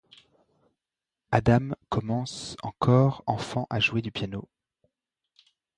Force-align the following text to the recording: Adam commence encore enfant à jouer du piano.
Adam 1.29 1.75
commence 1.91 2.57
encore 2.63 3.21
enfant 3.27 3.67
à 3.69 3.79
jouer 3.79 4.01
du 4.01 4.11
piano. 4.11 4.49